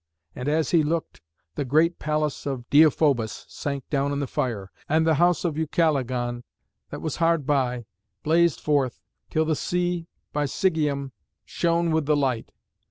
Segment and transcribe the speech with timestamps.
[0.35, 1.21] And as he looked,
[1.53, 6.41] the great palace of Deïphobus sank down in the fire, and the house of Ucalegon,
[6.89, 7.85] that was hard by,
[8.23, 11.11] blazed forth, till the sea by Sigeüm
[11.45, 12.51] shone with the light.